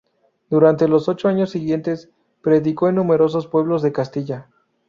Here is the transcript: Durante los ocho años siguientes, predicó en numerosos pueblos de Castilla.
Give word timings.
Durante 0.49 0.87
los 0.87 1.07
ocho 1.09 1.27
años 1.27 1.51
siguientes, 1.51 2.09
predicó 2.41 2.89
en 2.89 2.95
numerosos 2.95 3.45
pueblos 3.45 3.83
de 3.83 3.91
Castilla. 3.91 4.47